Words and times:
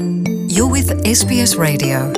You're 0.00 0.70
with 0.72 0.90
SBS 1.06 1.56
Radio. 1.58 2.12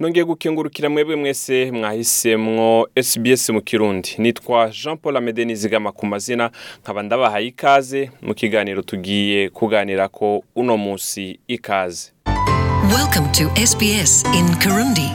nongeye 0.00 0.24
gukengurukira 0.24 0.88
mwebwe 0.90 1.16
mwese 1.16 1.70
mwahisemwo 1.72 2.88
SBS 3.02 3.50
mu 3.50 3.60
kirundi 3.62 4.14
nitwa 4.18 4.68
Jean 4.84 4.96
Paul 4.96 5.16
Amede 5.16 5.44
nizigama 5.44 5.92
ku 5.92 6.06
mazina 6.06 6.50
nkaba 6.82 7.02
ndabahaye 7.02 7.46
ikaze 7.46 8.10
mu 8.22 8.34
kiganiro 8.34 8.82
tugiye 8.82 9.48
kuganira 9.50 10.08
ko 10.08 10.42
uno 10.56 10.76
musi 10.76 11.38
ikaze 11.48 12.12
Welcome 12.96 13.28
to 13.32 13.66
SBS 13.66 14.24
in 14.38 14.56
Kirundi. 14.58 15.10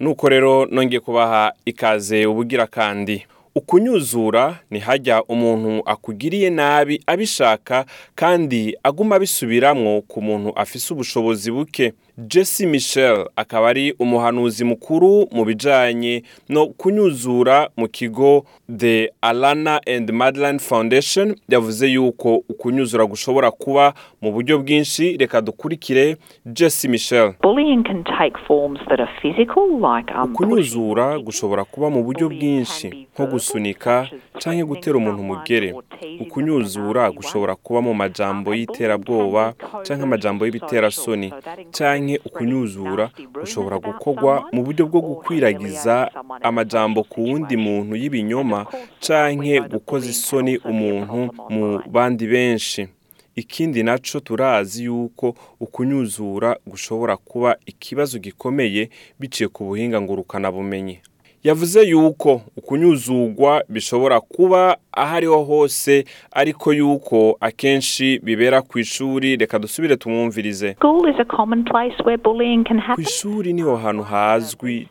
nuko 0.00 0.28
rero 0.28 0.66
nongeye 0.66 1.00
kubaha 1.00 1.52
ikaze 1.64 2.26
ubugira 2.26 2.66
kandi 2.66 3.26
ukunyuzura 3.54 4.58
ni 4.70 4.78
hajya 4.78 5.24
umuntu 5.24 5.82
akugiriye 5.86 6.50
nabi 6.50 7.00
abishaka 7.06 7.84
kandi 8.14 8.76
aguma 8.82 9.16
abisubiramwo 9.16 10.00
ku 10.00 10.22
muntu 10.22 10.50
afise 10.56 10.94
ubushobozi 10.94 11.50
buke. 11.50 11.92
Jesse 12.28 12.66
michel 12.66 13.28
akaba 13.36 13.68
ari 13.68 13.94
umuhanuzi 13.98 14.64
mukuru 14.64 15.26
mu 15.32 15.44
bijanye 15.44 16.22
no 16.48 16.66
kunyuzura 16.66 17.68
mu 17.76 17.88
kigo 17.88 18.44
the 18.78 19.10
alana 19.22 19.80
and 19.86 20.10
madeline 20.12 20.58
foundation 20.58 21.36
yavuze 21.48 21.88
yuko 21.88 22.34
ukunyuzura 22.48 23.06
gushobora 23.06 23.50
kuba 23.50 23.94
mu 24.22 24.32
buryo 24.32 24.58
bwinshi. 24.58 25.16
Reka 25.16 25.40
dukurikire 25.40 26.16
jesse 26.46 26.88
michel. 26.88 27.34
Bullying 27.42 27.82
can 27.84 28.04
take 28.04 28.38
forms 28.46 28.78
that 28.88 29.00
are 29.00 29.10
physical, 29.22 29.68
like 29.80 30.12
kunyuzura 30.34 31.06
pushing 31.12 31.24
gushobora 31.24 31.64
kuba 31.64 31.90
mu 31.90 32.02
buryo 32.04 32.28
bwinshi 32.28 33.08
nko 33.14 33.26
gusunika 33.26 34.08
canke 34.38 34.64
gutera 34.64 34.96
umuntu 34.96 35.20
umugere 35.20 35.74
ukunyuzura 36.20 37.10
gushobora 37.10 37.54
kuba 37.56 37.80
mu 37.82 37.94
majambo 37.94 38.54
y'iterabwoba 38.54 39.54
canke 39.86 40.02
amajambo 40.02 40.44
y'ibiterasoni 40.46 41.32
canke 42.12 42.28
ukunyuzura. 42.28 43.10
Gushobora 43.40 43.78
gukorwa 43.78 44.44
mu 44.52 44.62
buryo 44.64 44.86
bwo 44.86 45.00
gukwiragiza 45.00 46.10
amajambo 46.42 47.02
ku 47.04 47.24
wundi 47.24 47.56
muntu 47.56 47.96
y'ibinyoma 47.96 48.66
canke 49.00 49.60
gukoza 49.60 50.10
isoni 50.10 50.58
umuntu 50.58 51.32
mu 51.48 51.80
bandi 51.90 52.26
benshi. 52.26 52.88
Ikindi 53.36 53.82
naco 53.82 54.20
turazi 54.20 54.84
yuko 54.84 55.34
ukunyuzura 55.60 56.56
gushobora 56.66 57.16
kuba 57.16 57.56
ikibazo 57.66 58.18
gikomeye 58.18 58.90
biciye 59.18 59.48
ku 59.48 59.64
buhinga 59.64 60.00
ngurukanabumenyi. 60.00 60.98
Yavuze 61.44 61.82
yuko 61.82 62.42
ukunyuzugwa 62.56 63.64
bishobora 63.68 64.20
kuba 64.20 64.76
aho 64.92 65.14
ariho 65.16 65.42
hose 65.44 66.04
ariko 66.32 66.72
yuko 66.72 67.36
akenshi 67.40 68.18
bibera 68.22 68.62
ku 68.62 68.78
ishuri. 68.78 69.36
Reka 69.36 69.58
dusubire 69.58 69.96
tumwumvirize. 69.96 70.74
Ku 72.94 73.00
ishuri 73.00 73.52
ni 73.52 73.62
ho 73.62 73.76
hantu 73.76 74.02
hazwi 74.02 74.88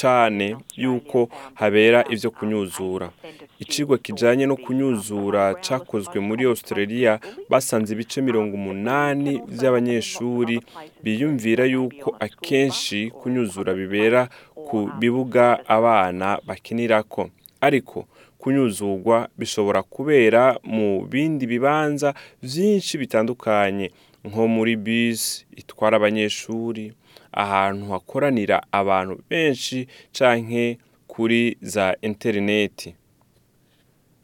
cane 0.00 0.56
yuko 0.76 1.28
habera 1.54 2.04
ivyo 2.10 2.30
kunyuzura. 2.30 3.10
Icigwa 3.58 3.98
kijanye 3.98 4.46
no 4.46 4.56
kunyuzura 4.56 5.54
cakozwe 5.54 6.20
muri 6.20 6.44
australia 6.44 7.18
basanze 7.48 7.92
ibice 7.94 8.22
mirongo 8.22 8.54
umunani 8.54 9.42
vy'abanyeshuri 9.48 10.60
biyumvira 11.02 11.64
yuko 11.64 12.16
akenshi 12.20 13.10
kunyuzura 13.10 13.74
bibera 13.74 14.28
ku 14.68 14.90
bibuga 14.98 15.58
abana 15.68 16.38
bakinirako. 16.46 17.30
Ariko 17.60 18.06
kunyuzurwa 18.38 19.28
bishobora 19.38 19.82
kubera 19.82 20.56
mu 20.64 21.06
bindi 21.06 21.46
bibanza 21.46 22.14
vyinshi 22.42 22.98
bitandukanye. 22.98 23.90
Nko 24.24 24.48
muri 24.48 24.76
bisi 24.76 25.46
itwara 25.56 25.96
abanyeshuri 25.96 26.92
ahantu 27.32 27.86
hakoranira 27.92 28.62
abantu 28.72 29.20
benshi 29.30 29.86
canke 30.12 30.78
kuri 31.06 31.56
za 31.62 31.96
interineti 32.02 32.94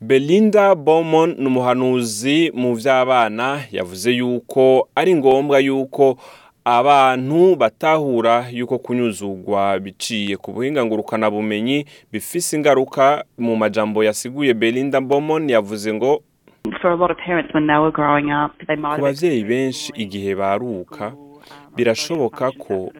belinda 0.00 0.74
bomon 0.74 1.34
ni 1.38 1.46
umuhanuzi 1.46 2.50
mu 2.54 2.74
vy'abana 2.74 3.64
yavuze 3.72 4.10
yuko 4.12 4.88
ari 4.94 5.14
ngombwa 5.14 5.58
yuko 5.60 6.18
abantu 6.68 7.56
batahura 7.56 8.44
yuko 8.50 8.78
kunyuzugwa 8.78 9.78
biciye 9.78 10.36
ku 10.36 10.50
buhinga 10.52 10.82
ngurukanabumenyi 10.84 11.86
bifise 12.12 12.56
ingaruka 12.56 13.24
mu 13.38 13.54
majambo 13.56 14.02
yasiguye 14.04 14.54
belinda 14.54 15.00
bomon 15.00 15.46
yavuze 15.48 15.94
ngo 15.94 16.22
ku 18.98 19.06
experienced 19.06 19.46
benshi 19.46 19.92
igihe 19.94 20.34
baruka 20.34 21.14
um, 21.14 21.26
birashoboka 21.76 22.50
ko 22.58 22.90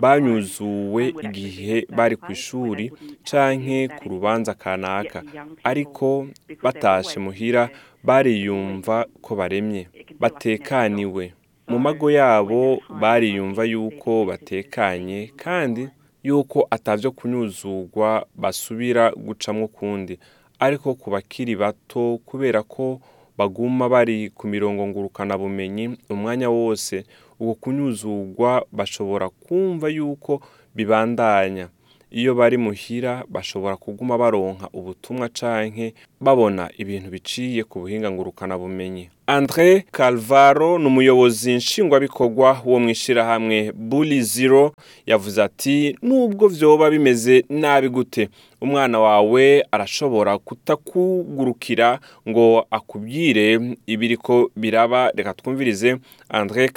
banyuzuwe 0.00 1.02
igihe 1.26 1.76
bari 1.96 2.16
ku 2.16 2.30
ishuri 2.32 2.92
canke 3.26 3.88
ku 3.98 4.04
rubanza 4.08 4.54
kanaka. 4.54 5.22
ariko 5.64 6.26
batashe 6.62 7.18
muhira 7.18 7.62
bariyumva 8.06 9.06
ko 9.24 9.34
baremye. 9.34 9.82
Batekaniwe. 10.22 11.37
Mu 11.68 11.78
mago 11.78 12.10
yabo 12.10 12.80
bariyumva 13.00 13.64
yuko 13.64 14.24
batekanye 14.24 15.30
kandi 15.36 15.88
yuko 16.22 16.66
atavyo 16.70 17.10
kunyuzugwa 17.12 18.26
basubira 18.36 19.12
gucamwo 19.12 19.68
kundi. 19.68 20.18
Ariko 20.58 20.94
ku 20.94 21.10
bakiri 21.10 21.56
bato 21.56 22.18
kubera 22.26 22.62
ko 22.62 23.00
baguma 23.38 23.88
bari 23.88 24.30
ku 24.34 24.46
mirongo 24.46 24.86
ngurukanabumenyi 24.86 25.96
umwanya 26.10 26.50
wose 26.50 27.04
uko 27.40 27.54
kunyuzugwa 27.54 28.66
bashobora 28.72 29.28
kumva 29.28 29.88
yuko 29.88 30.40
bibandanya. 30.74 31.68
Iyo 32.10 32.34
bari 32.34 32.56
muhira 32.56 33.24
bashobora 33.28 33.76
kuguma 33.76 34.18
baronka 34.18 34.68
ubutumwa 34.72 35.28
canke 35.28 35.94
babona 36.20 36.70
ibintu 36.78 37.10
biciye 37.10 37.64
ku 37.64 37.80
buhinga 37.84 38.10
ngurukanabumenyi 38.10 39.10
andre 39.30 39.84
calvaro 39.92 40.78
ni 40.78 40.86
umuyobozi 40.86 41.54
nshingwabikorwa 41.54 42.56
wo 42.64 42.78
mu 42.80 42.88
ishirahamwe 42.90 43.72
bully 43.74 44.22
zero 44.22 44.72
yavuze 45.06 45.42
ati 45.42 45.96
nubwo 46.02 46.48
vyoba 46.48 46.90
bimeze 46.90 47.44
nabi 47.48 47.88
gute 47.88 48.28
umwana 48.60 49.00
wawe 49.00 49.64
arashobora 49.70 50.38
kutakugurukira 50.38 51.98
ngo 52.28 52.66
akubwire 52.70 53.76
ibiriko 53.86 54.50
biraba 54.56 55.10
reka 55.14 55.34
twumvirize 55.34 55.96
andre 56.28 56.68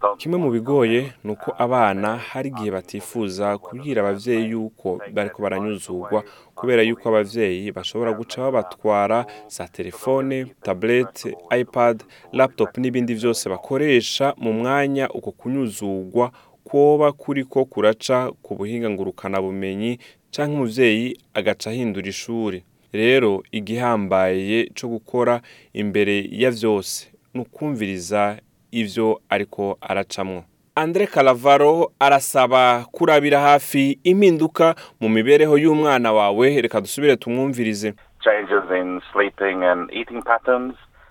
don't. 0.00 0.18
kimwe 0.18 0.38
mu 0.38 0.50
bigoye 0.50 1.12
ni 1.24 1.30
uko 1.32 1.54
abana 1.58 2.16
hari 2.16 2.48
igihe 2.48 2.70
batifuza 2.70 3.58
kubwira 3.58 4.02
abavyeyi 4.02 4.50
yuko 4.50 5.00
bariko 5.14 5.42
baranyuzugwa 5.42 6.22
kubera 6.54 6.82
yuko 6.82 7.08
abavyeyi 7.08 7.72
bashobora 7.72 8.12
guca 8.12 8.38
babatwara 8.40 9.26
za 9.48 9.68
telefone 9.84 10.46
tablet 10.62 11.34
ipad 11.60 12.02
laptop 12.32 12.78
n'ibindi 12.78 13.14
vyose 13.14 13.48
bakoresha 13.48 14.34
mu 14.36 14.52
mwanya 14.52 15.08
uko 15.08 15.30
kunyuzugwa 15.32 16.32
kwoba 16.64 17.12
kuriko 17.12 17.64
kuraca 17.64 18.30
ku 18.42 18.54
buhinga 18.54 18.90
ngurukanabumenyi 18.90 19.98
canke 20.30 20.54
umuvyeyi 20.54 21.16
agaca 21.34 21.66
ahindura 21.70 22.08
ishuri 22.08 22.62
rero 22.92 23.42
igihambaye 23.52 24.70
co 24.80 24.88
gukora 24.88 25.40
imbere 25.72 26.28
ya 26.30 26.50
vyose 26.50 27.08
ni 27.34 27.40
ukumviriza 27.40 28.38
ivyo 28.72 29.20
ariko 29.28 29.78
aracamwo. 29.80 30.44
Andre 30.74 31.06
calavaro 31.06 31.92
arasaba 31.98 32.86
kurabira 32.92 33.40
hafi 33.40 33.98
impinduka 34.04 34.74
mu 35.00 35.08
mibereho 35.08 35.58
y'umwana 35.58 36.12
wawe. 36.12 36.60
Reka 36.60 36.80
dusubire 36.80 37.16
tumwumvirize. 37.16 37.94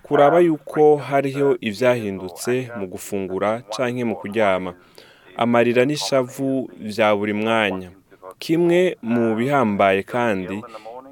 Kuraba 0.02 0.40
yuko 0.40 0.96
hariho 0.96 1.56
ivyahindutse 1.60 2.70
mu 2.76 2.86
gufungura 2.86 3.62
canke 3.76 4.04
mu 4.04 4.16
kuryama. 4.16 4.74
Amarira 5.36 5.84
n'ishavu 5.84 6.70
vya 6.78 7.14
buri 7.16 7.32
mwanya. 7.32 7.90
Kimwe 8.38 8.96
mu 9.02 9.34
bihambaye 9.36 10.02
kandi 10.02 10.62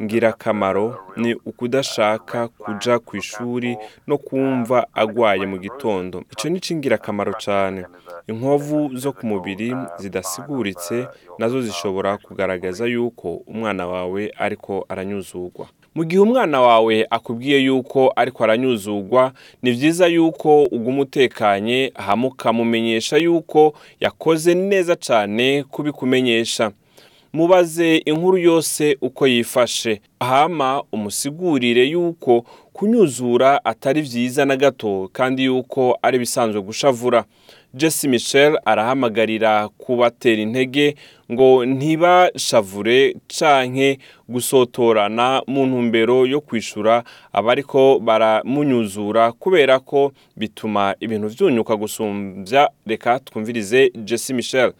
ngirakamaro 0.03 0.99
ni 1.17 1.35
ukudashaka 1.35 2.49
kuja 2.49 2.99
ku 2.99 3.17
ishuri 3.17 3.77
no 4.06 4.19
kumva 4.19 4.87
agwaye 4.95 5.47
mu 5.47 5.59
gitondo. 5.59 6.23
Ico 6.33 6.49
ni 6.49 6.61
c'ingirakamaro 6.61 7.33
cane. 7.45 7.85
Inkovu 8.27 8.91
zo 8.97 9.12
ku 9.12 9.27
mubiri 9.27 9.75
zidasiguritse 9.99 11.09
na 11.39 11.49
zo 11.49 11.61
zishobora 11.61 12.17
kugaragaza 12.19 12.87
yuko 12.87 13.35
umwana 13.47 13.87
wawe 13.87 14.33
ariko 14.39 14.87
aranyuzugwa. 14.89 15.67
Mu 15.99 16.05
gihe 16.05 16.21
umwana 16.23 16.61
wawe 16.61 17.06
akubwiye 17.11 17.59
yuko 17.67 18.12
ariko 18.17 18.45
aranyuzugwa 18.45 19.33
ni 19.62 19.71
byiza 19.73 20.06
yuko 20.06 20.62
uguma 20.62 21.03
utekanye 21.03 21.93
hama 21.95 22.27
ukamumenyesha 22.29 23.17
yuko 23.17 23.75
yakoze 24.00 24.55
neza 24.55 24.97
cyane 24.97 25.62
kubikumenyesha. 25.71 26.71
Mubaze 27.33 27.97
inkuru 27.97 28.39
yose 28.39 28.97
uko 29.00 29.27
yifashe. 29.27 30.00
Hama 30.21 30.83
umusigurire 30.93 31.85
yuko 31.85 32.45
kunyuzura 32.73 33.65
atari 33.65 34.03
byiza 34.03 34.45
na 34.45 34.56
gato 34.56 35.11
kandi 35.12 35.45
yuko 35.45 35.99
ari 36.03 36.19
bisanzwe 36.19 36.61
gushavura. 36.62 37.25
Jesse 37.75 38.09
Michel 38.09 38.59
arahamagarira 38.65 39.69
kubatera 39.69 40.43
intege 40.43 40.94
ngo 41.32 41.65
ntibashavure 41.67 43.17
canke 43.38 43.99
gusotorana 44.29 45.43
mu 45.47 45.67
ntumbero 45.67 46.26
yo 46.26 46.41
kwishura 46.41 47.03
abariko 47.32 47.99
baramunyuzura 47.99 49.32
kubera 49.32 49.79
ko 49.79 50.12
bituma 50.37 50.94
ibintu 51.00 51.29
vyunyuka 51.29 51.76
gusumbya 51.76 52.70
reka 52.87 53.19
twumvirize 53.20 53.91
Jesse 53.94 54.35
Michel. 54.35 54.73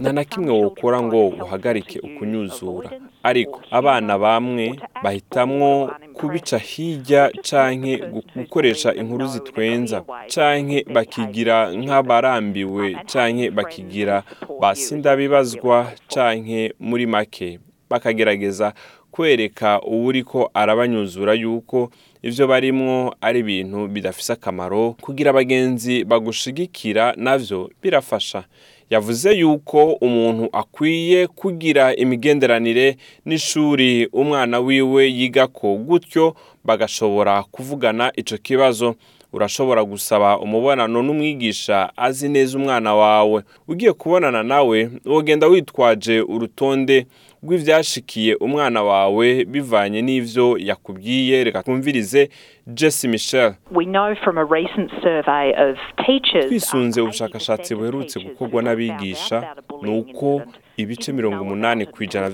Nta 0.00 0.12
na 0.12 0.24
kimwe 0.24 0.50
wokora 0.62 1.02
ngo 1.02 1.28
uhagarike 1.28 1.98
ukunyuzura. 2.00 2.90
Ariko 3.22 3.60
abana 3.70 4.18
bamwe 4.18 4.80
bahitamwo 5.02 5.90
kubica 6.22 6.58
hirya 6.58 7.30
canke 7.42 7.96
gu- 7.96 8.22
gukoresha 8.36 8.94
inkuru 8.94 9.26
zitwenza 9.26 10.04
canke 10.34 10.84
bakigira 10.94 11.72
nk'abarambiwe 11.74 12.94
canke 13.12 13.50
bakigira 13.50 14.22
basindabibazwa 14.60 15.92
canke 16.08 16.72
muri 16.80 17.06
make. 17.06 17.58
Bakagerageza 17.90 18.72
kwereka 19.10 19.80
uwuriko 19.82 20.50
arabanyuzura 20.54 21.34
yuko 21.34 21.90
ivyo 22.22 22.46
barimwo 22.46 23.14
ari 23.20 23.38
ibintu 23.40 23.88
bidafise 23.88 24.32
akamaro 24.32 24.96
kugira 25.00 25.30
abagenzi 25.30 26.04
bagushigikira 26.04 27.14
navyo 27.16 27.70
birafasha. 27.82 28.44
Yavuze 28.92 29.28
yuko 29.40 29.92
umuntu 30.06 30.44
akwiye 30.52 31.26
kugira 31.26 31.84
imigenderanire 32.02 32.96
n'ishuri 33.26 34.06
umwana 34.12 34.56
wiwe 34.66 35.02
yigako 35.18 35.76
gutyo 35.76 36.24
bagashobora 36.64 37.42
kuvugana 37.42 38.12
ico 38.16 38.36
kibazo. 38.38 38.94
Urashobora 39.32 39.84
gusaba 39.84 40.38
umubonano 40.38 41.02
n'umwigisha 41.02 41.92
azi 41.96 42.28
neza 42.28 42.58
umwana 42.58 42.94
wawe 42.94 43.42
ugiye 43.68 43.92
kubonana 43.92 44.42
nawe 44.42 44.90
wogenda 45.06 45.46
witwaje 45.46 46.20
urutonde 46.20 47.06
rw'ivyashikiye 47.42 48.34
umwana 48.34 48.82
wawe 48.82 49.44
bivanye 49.44 50.02
n'ivyo 50.02 50.56
yakubwiye 50.58 51.44
reka 51.44 51.62
twumvirize 51.62 52.28
Jesse 52.66 53.08
Michel 53.08 53.54
We 53.70 53.84
know 53.84 54.14
from 54.24 54.38
a 54.38 54.44
recent 54.44 54.90
survey 55.02 55.52
of 55.66 55.76
teachers. 56.06 56.46
twisunze 56.48 57.00
um, 57.00 57.06
ubushakashatsi 57.06 57.74
80% 57.74 57.76
of 57.76 57.80
buherutse 57.80 58.20
gukorwa 58.20 58.62
n'abigisha 58.62 59.54
ni 59.82 59.90
uko 59.98 60.42
ibice 60.76 61.12
mirongo 61.12 61.42
umunani 61.42 61.86
ku 61.86 62.04
ijana 62.04 62.28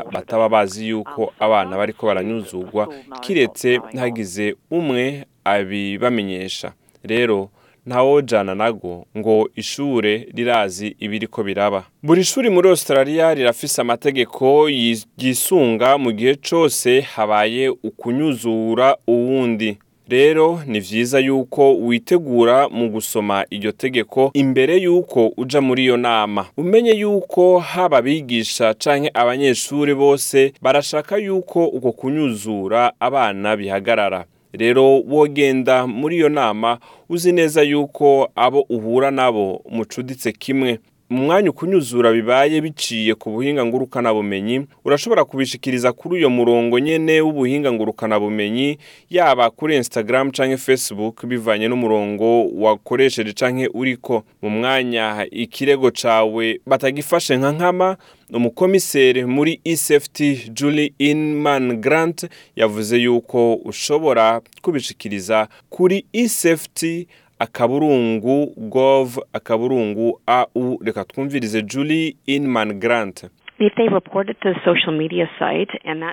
it. 0.00 0.12
bataba 0.12 0.48
bazi 0.48 0.88
yuko 0.88 1.22
Um, 1.22 1.28
abana 1.40 1.76
bariko 1.76 2.06
school 2.06 2.22
knows 2.24 3.20
kiretse 3.20 3.80
ntagize 3.92 4.54
umwe 4.70 5.24
abibamenyesha. 5.46 6.72
Rero 7.04 7.50
ntawojana 7.86 8.54
nago 8.54 9.06
ngo 9.18 9.48
ishure 9.56 10.28
rirazi 10.34 10.96
ibiriko 11.00 11.42
biraba. 11.44 11.84
Buri 12.02 12.24
shuri 12.24 12.50
muri 12.50 12.68
australia 12.68 13.34
rirafise 13.34 13.80
amategeko 13.80 14.68
yi- 14.68 15.04
yisunga 15.18 15.98
mu 15.98 16.12
gihe 16.12 16.34
cose 16.34 17.00
habaye 17.00 17.68
ukunyuzura 17.68 18.96
uwundi. 19.06 19.78
Rero 20.08 20.60
ni 20.66 20.80
vyiza 20.80 21.18
yuko 21.18 21.76
witegura 21.76 22.68
mu 22.68 22.88
gusoma 22.90 23.44
iryo 23.50 23.72
tegeko 23.72 24.30
imbere 24.34 24.76
yuko 24.76 25.32
uja 25.36 25.60
muri 25.60 25.82
iyo 25.84 25.96
nama. 25.96 26.46
Umenye 26.56 26.90
yuko 26.90 27.58
haba 27.58 27.96
abigisha 27.98 28.74
canke 28.74 29.10
abanyeshuri 29.14 29.94
bose 29.94 30.52
barashaka 30.62 31.16
yuko 31.16 31.66
uko 31.66 31.92
kunyuzura 31.92 32.92
abana 33.00 33.56
bihagarara. 33.56 34.24
Rero 34.56 35.00
wogenda 35.00 35.86
muri 35.86 36.16
iyo 36.16 36.28
nama 36.28 36.78
uzi 37.08 37.32
neza 37.32 37.62
yuko 37.62 38.28
abo 38.36 38.60
uhura 38.68 39.10
nabo 39.10 39.62
mucuditse 39.70 40.32
kimwe. 40.32 40.78
Mu 41.10 41.22
mwanya 41.24 41.50
ukunyuzura 41.50 42.12
bibaye 42.12 42.60
biciye 42.60 43.14
ku 43.14 43.30
buhinga 43.30 43.64
ngurukanabumenyi 43.66 44.66
urashobora 44.84 45.24
kubishikiriza 45.24 45.92
kuri 45.92 46.14
uyo 46.14 46.30
murongo 46.30 46.78
nyene 46.78 47.20
w'ubuhinga 47.20 47.72
ngurukanabumenyi 47.72 48.78
yaba 49.10 49.50
kuri 49.50 49.76
instagram 49.76 50.30
canke 50.30 50.56
facebook 50.56 51.26
bivanye 51.26 51.68
n'umurongo 51.68 52.48
wakoresheje 52.48 53.32
canke 53.32 53.70
uriko. 53.74 54.22
Mu 54.42 54.50
mwanya 54.50 55.26
ikirego 55.30 55.90
cawe 55.90 56.60
batagifashe 56.66 57.36
nka 57.36 57.52
nkama 57.52 57.96
umukomiseri 58.32 59.24
muri 59.24 59.60
ECFT 59.64 60.20
Julie 60.52 60.92
Inman 60.98 61.76
Grant 61.80 62.26
yavuze 62.56 62.96
yuko 62.98 63.54
ushobora 63.54 64.40
kubishikiriza 64.62 65.48
kuri 65.70 66.04
ECFT 66.12 67.06
akaburungu 67.38 68.52
gov 68.56 69.18
akaburungu 69.32 70.20
au. 70.26 70.78
Reka 70.84 71.04
twumvirize 71.04 71.62
Julie 71.62 72.16
Inman 72.26 72.72
Grant. 72.80 73.26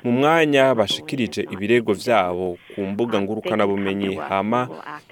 Mu 0.04 0.12
mwanya 0.12 0.75
bashikirije 0.75 1.48
ibirego 1.52 1.94
vyabo 1.94 2.58
ku 2.75 2.81
mbuga 2.81 3.22
ngurukanabumenyi 3.22 4.16
hama 4.16 4.68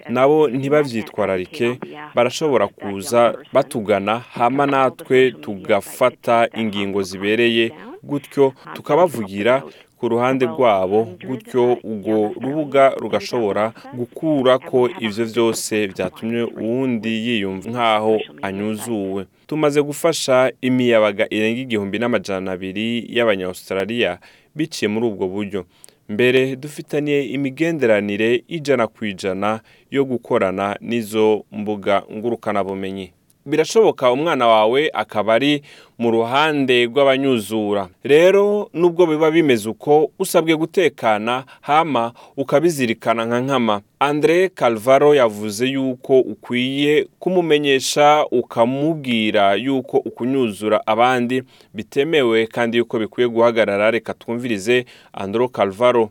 nabo 0.10 0.48
ntibavyitwararike 0.48 1.80
barashobora 2.16 2.68
kuza 2.68 3.36
batugana 3.54 4.19
hama 4.19 4.66
natwe 4.66 5.31
tugafata 5.31 6.48
ingingo 6.58 7.02
zibereye 7.04 7.72
gutyo 8.04 8.54
tukabavugira 8.74 9.63
ku 10.01 10.09
ruhande 10.09 10.45
rwabo 10.45 11.07
gutyo 11.27 11.77
urwo 11.83 12.33
rubuga 12.42 12.89
rugashobora 12.98 13.69
gukura 13.94 14.57
ko 14.57 14.89
ivyo 15.00 15.25
vyose 15.25 15.88
vyatumye 15.94 16.42
uwundi 16.44 17.09
yiyumva 17.27 17.69
nk'aho 17.69 18.18
anyuzuwe. 18.42 19.25
Tumaze 19.48 19.81
gufasha 19.81 20.51
imiyabaga 20.62 21.25
irenga 21.30 21.62
igihumbi 21.62 22.00
n'amajana 22.00 22.51
abiri 22.51 23.06
y'abanyaustraliya 23.15 24.18
biciye 24.57 24.89
muri 24.89 25.06
ubwo 25.06 25.27
buryo. 25.27 25.65
Mbere 26.09 26.56
dufitaniye 26.56 27.21
imigenderanire 27.38 28.42
ijana 28.48 28.88
ku 28.88 29.06
ijana 29.06 29.59
yo 29.92 30.01
gukorana 30.06 30.77
n'izo 30.81 31.45
mbuga 31.51 32.03
ngurukanabumenyi. 32.13 33.13
Birashoboka 33.45 34.12
umwana 34.12 34.48
wawe 34.48 34.89
akaba 34.94 35.33
ari 35.33 35.62
mu 36.01 36.09
ruhande 36.12 36.86
rw'abanyuzura. 36.89 37.88
Rero 38.03 38.70
nubwo 38.74 39.05
biba 39.05 39.29
bimeze 39.31 39.70
uko 39.70 40.10
usabwe 40.20 40.55
gutekana 40.58 41.43
hama 41.62 42.12
ukabizirikana 42.38 43.25
nka 43.25 43.39
nkama. 43.41 43.81
Andre 44.00 44.50
calvaro 44.50 45.13
yavuze 45.15 45.65
yuko 45.67 46.20
ukwiye 46.20 47.08
kumumenyesha 47.20 48.25
ukamubwira 48.31 49.53
yuko 49.55 49.98
ukunyuzura 49.98 50.81
abandi 50.86 51.43
bitemewe 51.74 52.48
kandi 52.48 52.77
yuko 52.77 53.00
bikwiye 53.00 53.29
guhagarara. 53.29 53.91
Reka 53.91 54.13
twumvirize 54.13 54.86
andro 55.13 55.48
calvaro. 55.48 56.10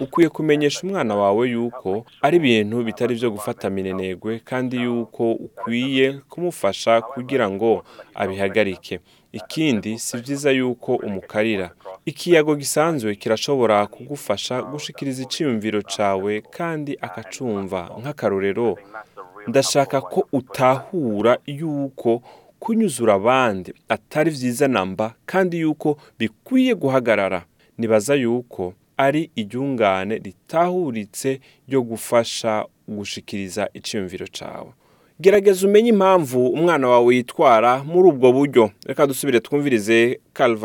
Ukwiye 0.00 0.28
kumenyesha 0.28 0.80
umwana 0.82 1.14
wawe 1.16 1.48
yuko 1.50 2.04
ari 2.22 2.36
ibintu 2.36 2.82
bitari 2.82 3.14
byo 3.14 3.30
gufata 3.30 3.70
minenegwe 3.70 4.38
kandi 4.44 4.76
yuko 4.76 5.32
ukwiye 5.32 6.12
kumufasha 6.28 7.00
kugira 7.00 7.50
ngo 7.50 7.59
abihagarike. 8.14 9.00
Ikindi 9.32 9.98
si 9.98 10.16
byiza 10.20 10.50
yuko 10.50 10.94
umukarira. 11.06 11.70
Ikiyago 12.10 12.56
gisanzwe 12.56 13.14
kirashobora 13.14 13.86
kugufasha 13.86 14.62
gushikiriza 14.62 15.22
icyiyumviro 15.22 15.80
cawe 15.94 16.32
kandi 16.56 16.92
akacumva 17.00 17.80
nk'akarorero. 18.00 18.76
Ndashaka 19.46 20.00
ko 20.00 20.20
utahura 20.32 21.38
yuko 21.46 22.22
kunyuzura 22.62 23.14
abandi 23.14 23.70
atari 23.88 24.30
byiza 24.30 24.68
namba 24.68 25.14
kandi 25.30 25.54
yuko 25.62 25.88
bikwiye 26.18 26.74
guhagarara. 26.74 27.40
Nibaza 27.78 28.14
yuko 28.14 28.74
ari 28.96 29.30
iryungane 29.36 30.14
ritahuritse 30.26 31.40
ryo 31.68 31.80
gufasha 31.82 32.52
gushikiriza 32.88 33.62
icyiyumviro 33.78 34.26
cawe. 34.38 34.70
Gerageza 35.20 35.66
umenye 35.66 35.88
impamvu 35.88 36.46
umwana 36.46 36.88
wawe 36.88 37.14
yitwara 37.16 37.84
muri 37.84 38.08
ubwo 38.08 38.32
buryo. 38.32 38.70
Reka 38.86 39.06
dusubire 39.06 39.40
twumvirize 39.40 40.20
child 40.36 40.58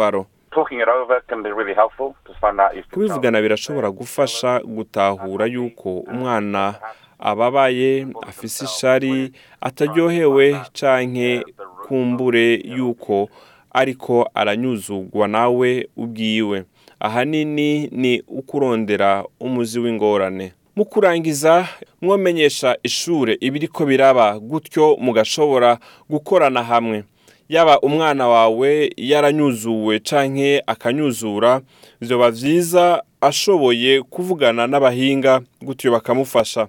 kubivugana 2.92 3.42
birashobora 3.42 3.92
gufasha 3.92 4.60
gutahura 4.60 5.46
yuko 5.46 5.98
umwana 6.00 6.76
ababaye 7.20 8.08
afise 8.28 8.66
ishari 8.66 9.32
ataryohewe 9.62 10.62
canke 10.80 11.44
kumbure 11.88 12.54
yuko 12.78 13.30
ariko 13.74 14.30
aranyuzugwa 14.34 15.28
nawe 15.28 15.88
ubwiwe. 15.98 16.64
Ahanini 17.00 17.88
ni 17.92 18.24
ukurondera 18.28 19.24
umuzi 19.40 19.80
w'ingorane. 19.80 20.54
Mu 20.76 20.86
kurangiza 20.86 21.68
mwomenyesha 22.02 22.78
ishure. 22.84 23.38
Ibiriko 23.40 23.86
biraba 23.86 24.40
gutyo 24.40 24.98
mugashobora 25.00 25.78
gukorana 26.10 26.64
hamwe. 26.64 27.04
Yaba 27.50 27.80
umwana 27.80 28.28
wawe 28.28 28.92
yaranyuzuwe 28.98 30.00
canke 30.00 30.64
akanyuzura 30.68 31.62
vyoba 32.02 32.32
vyiza 32.32 33.04
ashoboye 33.22 34.02
kuvugana 34.02 34.68
n'abahinga 34.68 35.42
gutyo 35.62 35.92
bakamufasha. 35.92 36.68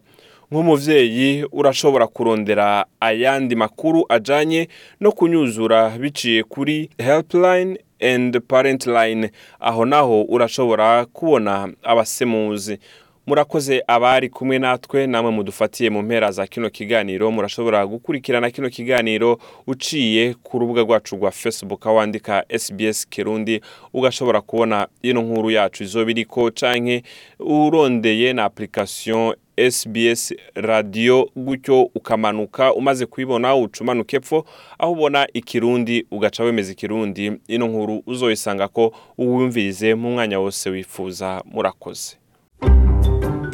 Nk'umuvyeyi 0.51 1.45
urashobora 1.53 2.07
kurondera 2.07 2.87
ayandi 3.01 3.57
makuru 3.57 4.05
ajanye 4.09 4.69
no 5.01 5.13
kunyuzura 5.13 5.91
biciye 5.91 6.43
kuri 6.43 6.91
helpline 6.99 7.79
and 8.01 8.41
parent 8.49 8.87
line. 8.87 9.31
Aho 9.61 9.85
naho 9.85 10.23
urashobora 10.23 11.05
kubona 11.05 11.69
abasemuzi. 11.83 12.79
Murakoze 13.27 13.83
abari 13.87 14.29
kumwe 14.29 14.59
natwe 14.59 15.07
namwe 15.07 15.31
mudufatiye 15.31 15.91
mu 15.91 16.03
mpera 16.03 16.33
za 16.33 16.47
kino 16.47 16.71
kiganiro. 16.71 17.31
Murashobora 17.31 17.87
gukurikirana 17.87 18.51
kino 18.51 18.71
kiganiro 18.71 19.39
uciye 19.67 20.35
ku 20.43 20.59
rubuga 20.59 20.83
rwacu 20.83 21.17
rwa 21.17 21.31
facebook 21.31 21.87
aho 21.87 21.95
wandika 21.97 22.45
sbs 22.59 23.07
kirundi 23.09 23.61
ugashobora 23.95 24.41
kubona 24.41 24.89
ino 25.03 25.23
nkuru 25.23 25.51
yacu. 25.51 25.83
Izoba 25.83 26.11
iriko 26.11 26.51
canke 26.51 27.03
urondeye 27.39 28.33
na 28.33 28.45
application 28.45 29.35
SBS 29.71 30.35
radio 30.55 31.31
gutyo 31.37 31.83
ukamanuka 31.95 32.75
umaze 32.75 33.07
kuyibona 33.07 33.57
ucumanuka 33.57 34.17
epfo 34.17 34.45
aho 34.79 34.93
ubona 34.93 35.27
ikirundi 35.33 36.07
ugaca 36.11 36.41
wemeza 36.45 36.73
ikirundi. 36.73 37.33
Ino 37.49 37.67
nkuru 37.69 38.03
uzoyisanga 38.07 38.69
ko 38.69 38.93
uwumvirize 39.19 39.95
mu 39.95 40.11
mwanya 40.11 40.41
wose 40.41 40.71
wifuza. 40.71 41.43
Murakoze. 41.45 42.17